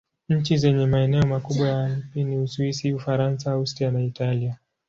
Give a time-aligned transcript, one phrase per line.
[0.29, 4.57] Nchi zenye maeneo makubwa ya Alpi ni Uswisi, Ufaransa, Austria na Italia.